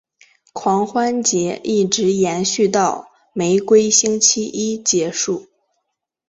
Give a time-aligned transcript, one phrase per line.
[0.53, 5.45] 狂欢节一直延续到玫瑰星期一结束。